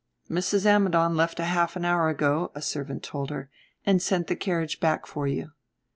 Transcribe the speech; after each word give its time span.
"Mrs. 0.31 0.65
Ammidon 0.65 1.15
left 1.15 1.39
a 1.39 1.45
half 1.45 1.77
hour 1.77 2.09
ago," 2.09 2.51
a 2.55 2.61
servant 2.63 3.03
told 3.03 3.29
her; 3.29 3.51
"and 3.85 4.01
sent 4.01 4.25
the 4.25 4.35
carriage 4.35 4.79
back 4.79 5.05
for 5.05 5.27
you." 5.27 5.51